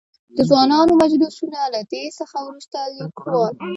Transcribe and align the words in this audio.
د 0.35 0.37
ځوانانو 0.49 0.93
مجلسونه؛ 1.03 1.59
له 1.73 1.81
دې 1.91 2.03
څخه 2.19 2.35
ورورسته 2.41 2.79
ليکوال. 2.97 3.53